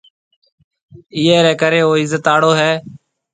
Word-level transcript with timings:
ايئي 1.15 1.37
ريَ 1.45 1.53
ڪريَ 1.61 1.79
او 1.85 1.91
عِزت 2.01 2.25
آݪو 2.33 2.51
هيَ۔ 2.59 2.71